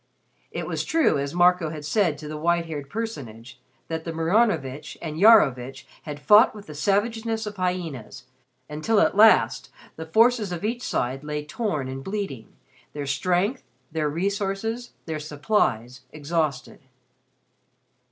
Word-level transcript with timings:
It 0.49 0.65
was 0.65 0.83
true, 0.83 1.19
as 1.19 1.35
Marco 1.35 1.69
had 1.69 1.85
said 1.85 2.17
to 2.17 2.27
the 2.27 2.35
white 2.35 2.65
haired 2.65 2.89
personage, 2.89 3.61
that 3.87 4.03
the 4.03 4.11
Maranovitch 4.11 4.97
and 4.99 5.15
Iarovitch 5.19 5.85
had 6.05 6.19
fought 6.19 6.55
with 6.55 6.65
the 6.65 6.73
savageness 6.73 7.45
of 7.45 7.57
hyenas 7.57 8.23
until 8.67 8.99
at 8.99 9.15
last 9.15 9.69
the 9.97 10.07
forces 10.07 10.51
of 10.51 10.65
each 10.65 10.81
side 10.81 11.23
lay 11.23 11.45
torn 11.45 11.87
and 11.87 12.03
bleeding, 12.03 12.51
their 12.93 13.05
strength, 13.05 13.63
their 13.91 14.09
resources, 14.09 14.93
their 15.05 15.19
supplies 15.19 16.01
exhausted. 16.11 16.81